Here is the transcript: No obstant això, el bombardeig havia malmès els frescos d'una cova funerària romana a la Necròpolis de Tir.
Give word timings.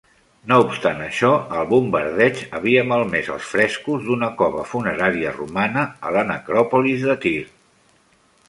No 0.51 0.55
obstant 0.61 1.01
això, 1.07 1.29
el 1.57 1.67
bombardeig 1.73 2.41
havia 2.59 2.85
malmès 2.93 3.29
els 3.35 3.51
frescos 3.51 4.09
d'una 4.09 4.31
cova 4.43 4.65
funerària 4.73 5.35
romana 5.39 5.85
a 6.11 6.15
la 6.17 6.25
Necròpolis 6.35 7.07
de 7.13 7.19
Tir. 7.27 7.39